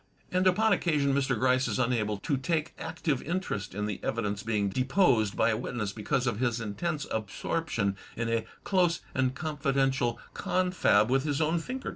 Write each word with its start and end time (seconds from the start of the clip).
And, 0.31 0.47
upon 0.47 0.73
occasion, 0.73 1.13
Mr. 1.13 1.37
Gryce 1.37 1.67
is 1.67 1.77
xmable 1.77 2.19
to 2.23 2.35
take 2.35 2.73
active 2.79 3.21
interest 3.21 3.75
in 3.75 3.85
the 3.85 3.99
evidence 4.03 4.41
being 4.41 4.67
deposed 4.69 5.37
by 5.37 5.51
a 5.51 5.57
witness 5.57 5.93
because 5.93 6.25
of 6.25 6.39
his 6.39 6.59
intense 6.59 7.05
absorption 7.11 7.95
in 8.15 8.27
a 8.27 8.47
"close 8.63 9.01
and 9.13 9.35
confidential 9.35 10.19
confab 10.33 11.11
with 11.11 11.23
his 11.23 11.39
own 11.39 11.59
finger 11.59 11.89
tips." 11.89 11.89